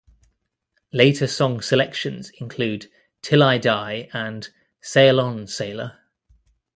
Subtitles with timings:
[0.91, 2.89] Later song selections include
[3.21, 4.49] "'Til I Die" and
[4.81, 5.99] "Sail On, Sailor".